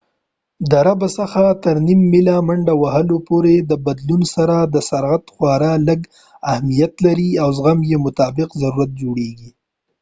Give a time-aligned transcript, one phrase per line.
[0.69, 4.55] د ربع څخه تر نیم ميله منډه وهلو پورې د بدلون سره
[4.89, 6.01] سرعت خورا لږ
[6.51, 9.49] اهمیت لري او زغم یو مطلق ضرورت جوړيږي